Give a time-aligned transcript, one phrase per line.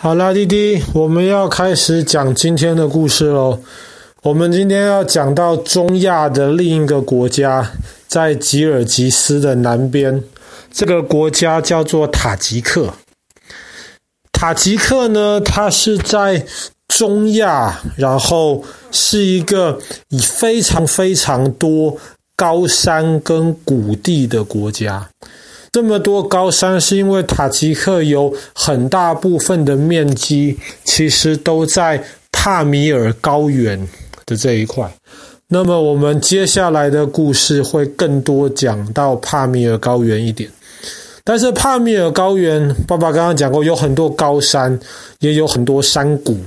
[0.00, 3.58] 好啦，弟弟，我们要开始讲今天的故事喽。
[4.22, 7.72] 我们今天要讲到中亚的另一个国家，
[8.06, 10.22] 在吉尔吉斯的南边，
[10.70, 12.94] 这个国家叫做塔吉克。
[14.30, 16.46] 塔吉克呢，它是在
[16.86, 18.62] 中亚，然后
[18.92, 19.80] 是一个
[20.10, 21.96] 以非常非常多
[22.36, 25.08] 高山跟谷地的国家。
[25.70, 33.78] 这么多高山，是因为塔吉克有很大部分的面积，其实都在帕米尔高原
[34.26, 34.90] 的这一块。
[35.48, 40.50] 那么，我们接下来的故事会更多讲到帕米尔高原一点。
[41.24, 44.78] 但是，帕米尔高原，爸爸刚刚讲过，有很多高山，
[45.20, 46.38] 也有很多山谷。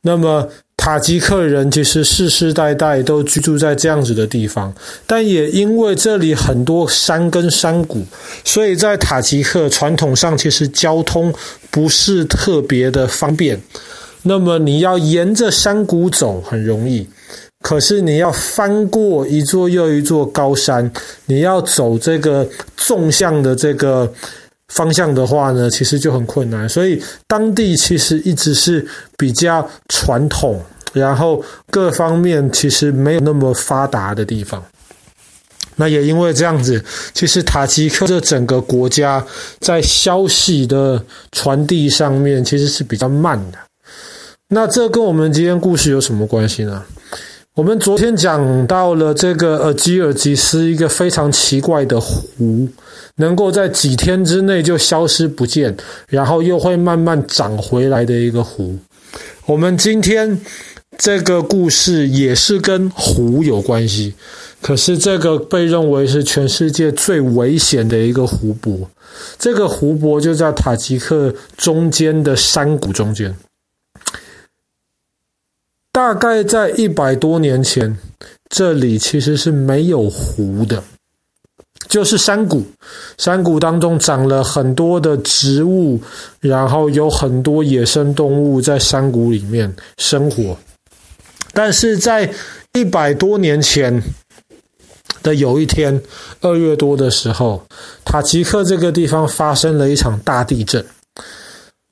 [0.00, 4.72] 那么，塔吉克人其实世世代代都居住在这样子的地方，
[5.04, 8.04] 但也因为这里很多山跟山谷，
[8.44, 11.34] 所以在塔吉克传统上其实交通
[11.72, 13.60] 不是特别的方便。
[14.22, 17.08] 那么你要沿着山谷走很容易，
[17.62, 20.88] 可是你要翻过一座又一座高山，
[21.26, 24.12] 你要走这个纵向的这个
[24.68, 26.68] 方向的话呢，其实就很困难。
[26.68, 28.86] 所以当地其实一直是
[29.16, 30.62] 比较传统。
[30.92, 34.64] 然后各方面其实没有那么发达的地方，
[35.74, 39.22] 那也因为这样子，其实塔吉克这整个国家
[39.60, 43.58] 在消息的传递上面其实是比较慢的。
[44.48, 46.82] 那这跟我们今天故事有什么关系呢？
[47.56, 52.68] 我们昨天讲到了这个呃吉尔吉斯一个非常奇怪的湖，
[53.14, 55.74] 能够在几天之内就消失不见，
[56.06, 58.76] 然后又会慢慢长回来的一个湖。
[59.46, 60.38] 我们今天。
[60.98, 64.14] 这个故事也是跟湖有关系，
[64.62, 68.88] 可是这个被认为是全世界最危险的一个湖泊。
[69.38, 73.36] 这个湖泊就在塔吉克中间的山谷中间。
[76.06, 77.98] 大概在一百多年前，
[78.48, 80.80] 这里其实是没有湖的，
[81.88, 82.64] 就是山谷。
[83.18, 86.00] 山谷当中长了很多的植物，
[86.38, 90.56] 然后有很多野生动物在山谷里面生活。
[91.52, 92.32] 但是在
[92.74, 94.00] 一百多年前
[95.24, 96.00] 的有一天，
[96.40, 97.66] 二月多的时候，
[98.04, 100.86] 塔吉克这个地方发生了一场大地震。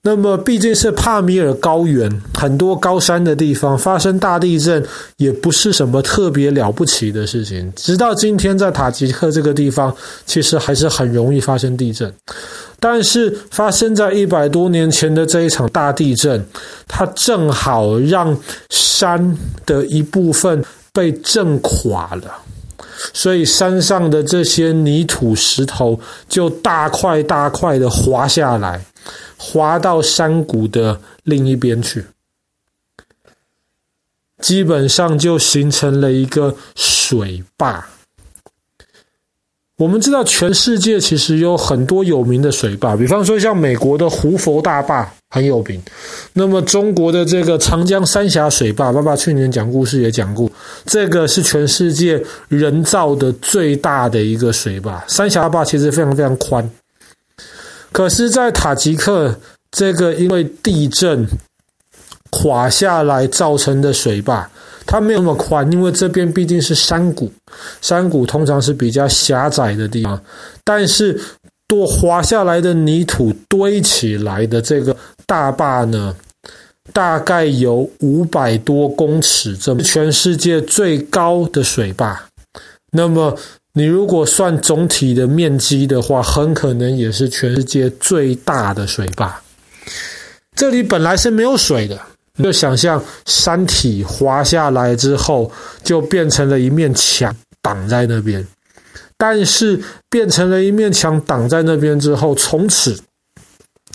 [0.06, 4.84] 那么毕竟是帕米尔高原，很多高山的地方发生大地震
[5.16, 7.72] 也不是什么特别了不起的事情。
[7.74, 12.12] 直到今天，在塔吉克这个地方，其实还是很容易发生地震。
[12.78, 16.44] 但是发生在一百多年前的这一场大地震，
[16.86, 18.36] 它正好让
[18.68, 20.62] 山的一部分
[20.92, 22.30] 被震垮了，
[23.12, 28.84] 所以山上的这些泥土石头就大块大块的滑下来，
[29.36, 32.06] 滑到山谷的另一边去，
[34.40, 37.88] 基本上就形成了一个水坝。
[39.76, 45.82] 我们知道，全世界其实有很多有名的水坝，比方说像美国的胡佛大坝很有名。
[46.32, 50.48] 那么中国的这个长江三峡水坝，爸爸去年讲故事也讲过，
[50.86, 55.04] 这个是全世界人造的最大的一个水坝。
[55.08, 56.70] 三峡坝其实非常非常宽，
[57.90, 59.36] 可是，在塔吉克
[59.72, 61.26] 这个因为地震
[62.34, 64.50] 垮下来造成的水坝。
[64.86, 67.32] 它没有那么宽，因为这边毕竟是山谷，
[67.80, 70.20] 山谷通常是比较狭窄的地方。
[70.62, 71.18] 但是
[71.66, 76.14] 多滑下来的泥土堆起来的这个大坝呢，
[76.92, 82.22] 大概有五百多公尺，这么全世界最高的水坝。
[82.92, 83.34] 那么
[83.72, 89.40] 你如果算总体的面积的话，很可能也是全世界最大的水坝。
[90.54, 91.98] 这里本来是没有水的。
[92.42, 95.50] 就想象山体滑下来之后，
[95.84, 98.44] 就变成了一面墙挡在那边。
[99.16, 99.80] 但是
[100.10, 102.98] 变成了一面墙挡在那边之后，从此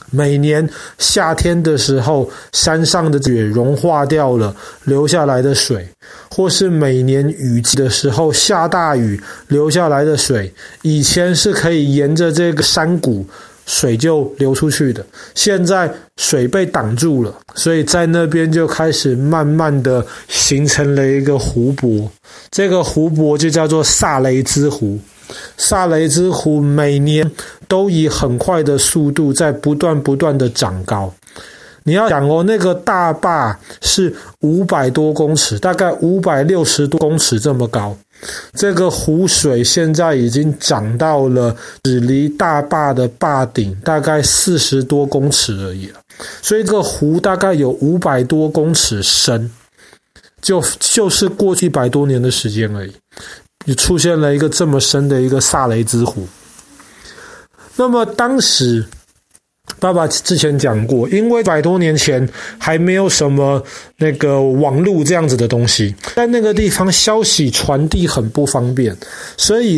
[0.09, 0.67] 每年
[0.97, 5.85] 夏天的时候，山上的雪融化掉了，流下来的水，
[6.31, 10.51] 或是每年雨季的时候下大雨流下来的水，
[10.81, 13.27] 以前是可以沿着这个山谷。
[13.69, 15.05] 水就流出去的，
[15.35, 15.87] 现在
[16.17, 22.11] 水被挡住了，所以在那边就开始慢慢的形成了一个湖泊。
[22.49, 24.97] 这个湖泊就叫做萨雷兹湖。
[25.55, 27.29] 萨雷兹湖每年
[27.67, 31.13] 都以很快的速度在不断不断的长高。
[31.83, 34.11] 你要想哦，那个大坝是
[34.41, 37.95] 五百多公尺，大概五百六十多公尺这么高。
[38.53, 45.99] 这个湖水现在已经涨到了只离大坝的坝顶大概四十多公尺而已了，
[46.41, 49.49] 所以这个湖大概有五百多公尺深，
[50.41, 52.93] 就就是过去一百多年的时间而已，
[53.65, 56.27] 就出现了一个这么深的一个萨雷兹湖。
[57.75, 58.85] 那么当时。
[59.79, 62.27] 爸爸之前讲过，因为百多年前
[62.57, 63.63] 还没有什么
[63.97, 68.95] 那个网络这样子的东西，在那个地方消息传递很不方便，
[69.37, 69.75] 所以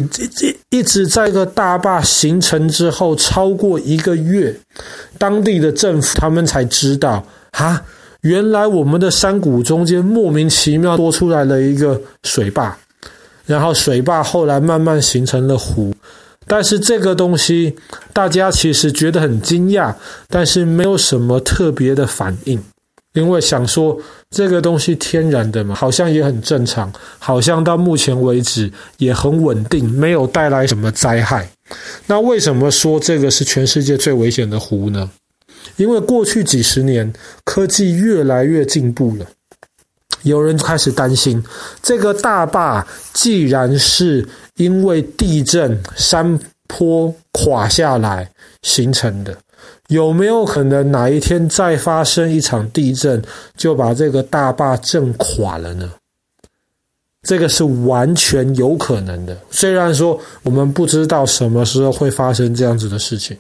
[0.70, 4.56] 一一直在一个大坝形成之后超过一个月，
[5.18, 7.84] 当地的政府他们才知道啊，
[8.22, 12.76] 原来我们的山谷中间莫名其妙多出来了一个水坝，
[13.46, 15.94] 然后水坝后来慢慢形成了湖。
[16.52, 17.74] 但是这个东西，
[18.12, 19.96] 大家其实觉得很惊讶，
[20.28, 22.62] 但是没有什么特别的反应，
[23.14, 23.98] 因为想说
[24.30, 31.50] 这个东西天然的嘛，好像也很正常，好像到目前为止也很稳定，没有带来什么灾害。
[32.08, 35.10] 那为什么说这个是全世界最危险的湖呢？
[35.78, 37.14] 因为过去几十年
[37.46, 39.26] 科技越来越进步了。
[40.24, 41.44] 有人开始担心，
[41.82, 48.30] 这个大坝既然是因为地震山坡垮下来
[48.62, 49.38] 形成的，
[49.88, 53.22] 有没有可能哪一天再发生一场地震，
[53.58, 55.92] 就把这个大坝震垮了呢？
[57.24, 59.38] 这个是完全有可能的。
[59.52, 63.38] 虽然说我们不知道什么时候会发生这样子的事情。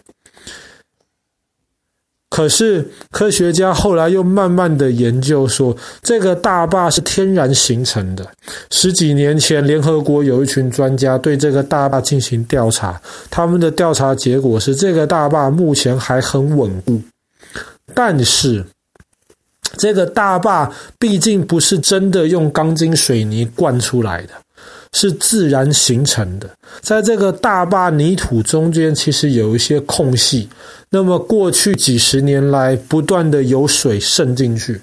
[2.32, 8.26] 可是科学家后来又慢慢的研究说，这个大坝是天然形成的。
[8.70, 13.00] 十几年前，联合国有一群专家对这个大坝进行调查，
[13.30, 17.02] 他们的调查结果是，这个大坝目前还很稳固。
[17.94, 18.66] 但是，
[19.76, 24.30] 这个大坝毕竟不是真的用钢筋水泥灌出来的。
[24.94, 26.50] 是自然形成的，
[26.82, 30.50] 在这个大坝泥土中间，其实有一些空隙。
[30.90, 34.82] 那么过去几十年来，不断的有水渗进去，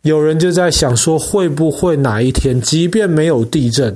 [0.00, 3.94] 有人就在想说，会不会哪一天，即便没有地震，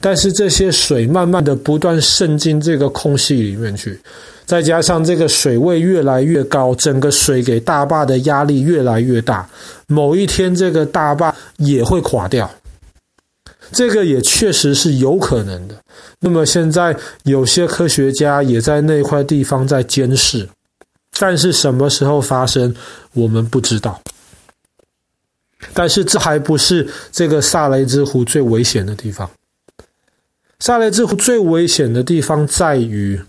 [0.00, 3.98] 但是这些水慢慢的不断渗进这个空隙里面去，
[4.46, 9.48] 再加上这个水位越来越高，整个水给大坝的压力越来越大，
[9.88, 12.48] 某一天这个大坝也会垮掉。
[13.72, 15.74] 这个也确实是有可能的。
[16.20, 20.48] 那么现在有些科学家也在那块地方在监视，
[21.18, 22.74] 但是什么时候发生，
[23.14, 24.00] 我们不知道。
[25.72, 29.30] 但是这还不是这个萨雷兹湖最危险的地方。
[30.58, 33.20] 萨雷兹湖最危险的地方在于，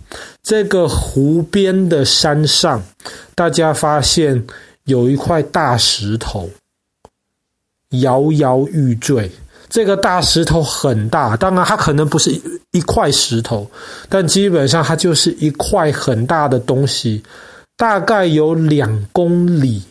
[0.43, 2.83] 这个湖边的山上，
[3.33, 4.45] 大家发现
[4.85, 6.49] 有一块大石头
[7.89, 9.31] 摇摇欲坠。
[9.73, 12.31] 这个大石头很大，当然它可能不是
[12.69, 13.67] 一块石头，
[14.07, 17.23] 但基本上它就是一块很大的东西，
[17.75, 19.81] 大概有两公里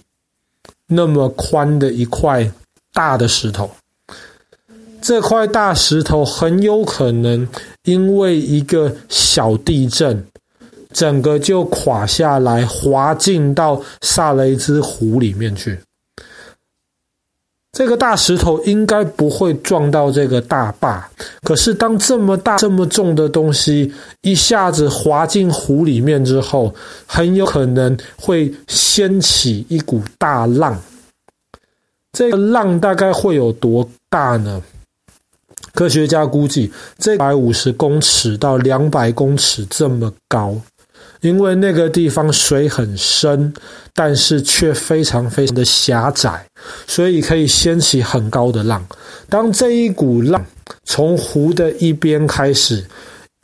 [0.87, 2.49] 那么宽的一块
[2.93, 3.69] 大的石头。
[5.00, 7.49] 这块大石头很有可能
[7.82, 10.25] 因为一个小地震，
[10.93, 15.76] 整个就垮下来，滑进到萨雷兹湖里面去。
[17.72, 21.08] 这个大石头应该不会撞到这个大坝，
[21.42, 23.90] 可是当这么大、这么重的东西
[24.20, 26.74] 一下子滑进湖里面之后，
[27.06, 30.78] 很有可能会掀起一股大浪。
[32.12, 34.62] 这个浪大概会有多大呢？
[35.73, 40.54] 科学家估计，这百五十公尺到两百公尺这么高。
[41.23, 43.52] 因为那个地方水很深，
[43.95, 46.45] 但是却非常非常的狭窄，
[46.87, 48.85] 所以可以掀起很高的浪。
[49.29, 50.45] 当这一股浪
[50.85, 52.85] 从湖的一边开始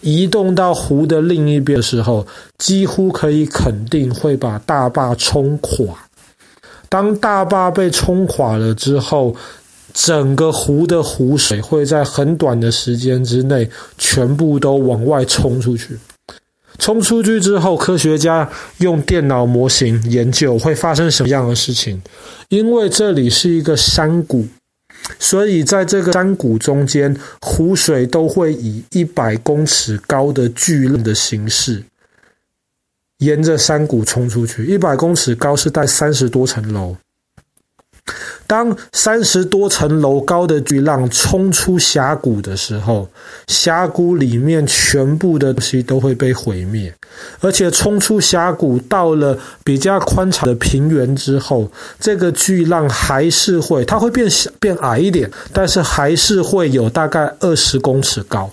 [0.03, 2.27] 移动到湖的另一边的时候，
[2.59, 5.95] 几乎可以肯定会把大坝冲垮。
[6.89, 9.37] 当大坝被冲垮了之后，
[9.95, 15.99] 整个湖的湖水会在很短的时间之内全部都往外冲出去。
[16.79, 22.01] 冲出去之后，科学家用电脑模型研究会发生什么样的事情。
[22.49, 24.47] 因为这里是一个山谷，
[25.19, 31.85] 所以在这个山谷中间，湖水都会以一百公尺高的巨浪的形式，
[33.19, 34.65] 沿着山谷冲出去。
[34.65, 36.97] 一百公尺高是带三十多层楼。
[38.47, 43.09] 当三十多层楼高的巨浪冲出峡谷的时候，
[43.47, 46.95] 峡谷里面全部的东西都会被毁灭，
[47.41, 58.51] 而且冲出峡谷到了比较宽敞的平原之后，这个巨浪还是会，它会变小变矮一点，但是还是会有大概二十公尺高。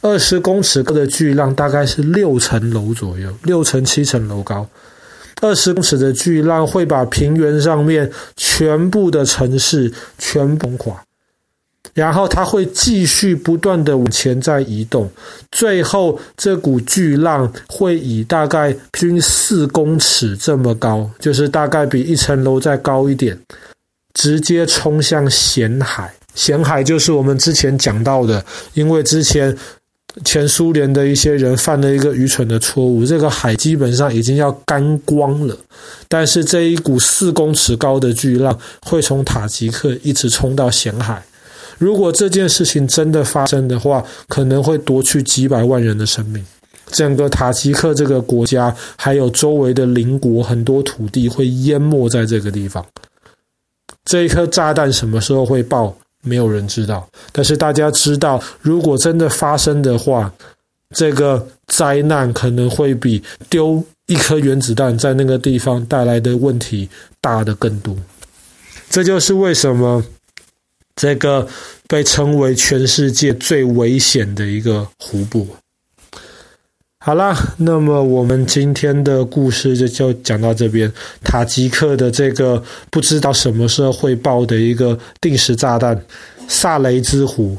[0.00, 4.64] 二十公尺高的巨浪大概是六层楼左右，六层七层楼高。
[5.40, 11.00] 二十公尺的巨浪会把平原上面全部的城市全崩垮，
[11.94, 15.10] 然后它会继续不断的往前在移动，
[15.50, 23.38] 最后这股巨浪会以大概均四公尺这么高，就是大概比一层楼再高一点，
[24.14, 26.12] 直接冲向咸海。
[26.34, 29.56] 咸海就是我们之前讲到的，因为之前。
[30.24, 35.56] 前苏联的一些人犯了一个愚蠢的错误，这个海基本上已经要干光了，
[36.08, 41.22] 但是这一股四公尺高的巨浪会从塔吉克一直冲到咸海。
[41.78, 46.44] 如果这件事情真的发生的话，可能会夺去几百万人的生命，
[46.90, 52.84] 整个塔吉克这个国家还有周围的邻国很多土地会淹没在这个地方。
[54.04, 55.96] 这一颗炸弹什么时候会爆？
[56.22, 60.32] 没有人知道，但是大家知道，如果真的发生的话，
[60.94, 66.88] 这个灾难可能会比丢一颗原子弹在那个地方带来的问题
[67.20, 67.96] 大的更多。
[68.90, 70.02] 这就是为什么
[70.96, 71.46] 这个
[71.86, 75.46] 被称为全世界最危险的一个湖泊。
[77.00, 80.92] 好啦，那么我们今天的故事就就讲到这边。
[81.22, 85.98] 塔吉克的这个不知道什么时候会爆的一个定时炸弹——
[86.48, 87.56] 萨雷兹湖。